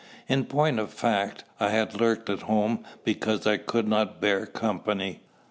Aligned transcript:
In 0.27 0.45
point 0.45 0.79
of 0.79 0.91
fact, 0.91 1.43
I 1.59 1.69
had 1.69 2.01
lurked 2.01 2.27
at 2.27 2.39
home 2.41 2.83
because 3.03 3.45
I 3.45 3.57
could 3.57 3.87
not 3.87 4.19
bear 4.19 4.47
company. 4.47 5.19